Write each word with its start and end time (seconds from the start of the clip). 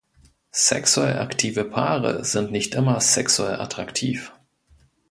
Sexuell 0.55 1.19
aktive 1.19 1.63
Paare 1.63 2.25
sind 2.25 2.51
nicht 2.51 2.73
immer 2.73 2.99
sexuell 3.01 3.59
attraktiv. 3.61 4.33